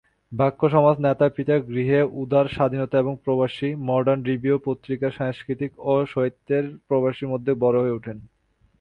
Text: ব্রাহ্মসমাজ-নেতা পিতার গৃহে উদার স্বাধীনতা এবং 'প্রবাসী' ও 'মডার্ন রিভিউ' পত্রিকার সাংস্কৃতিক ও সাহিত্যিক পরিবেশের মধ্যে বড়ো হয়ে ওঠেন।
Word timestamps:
ব্রাহ্মসমাজ-নেতা 0.31 1.27
পিতার 1.35 1.59
গৃহে 1.67 1.99
উদার 2.21 2.45
স্বাধীনতা 2.47 2.95
এবং 2.99 3.13
'প্রবাসী' 3.17 3.71
ও 3.73 3.81
'মডার্ন 3.81 4.19
রিভিউ' 4.23 4.63
পত্রিকার 4.67 5.11
সাংস্কৃতিক 5.19 5.71
ও 5.85 6.03
সাহিত্যিক 6.05 6.49
পরিবেশের 6.87 7.31
মধ্যে 7.33 7.51
বড়ো 7.63 7.79
হয়ে 7.81 7.95
ওঠেন। 7.95 8.17